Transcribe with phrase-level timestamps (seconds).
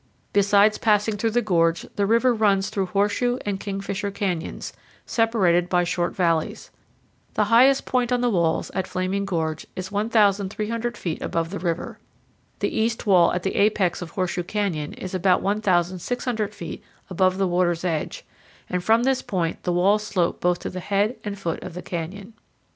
[0.33, 4.73] Besides passing through the gorge, the river runs through Horseshoe and Kingfisher canyons,
[5.05, 6.71] separated by short valleys.
[7.35, 11.99] The highest point on the walls at Flaming Gorge is 1,300 feet above the river.
[12.61, 17.47] The east wall at the apex of Horseshoe Canyon is about 1,600 feet above the
[17.47, 18.25] water's edge,
[18.69, 21.83] and from this point the walls slope both to the head and foot of the
[21.83, 22.33] canyon.